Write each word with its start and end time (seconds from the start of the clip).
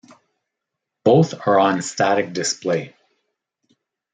Both 1.03 1.35
are 1.45 1.59
on 1.59 1.83
static 1.83 2.33
display. 2.33 2.95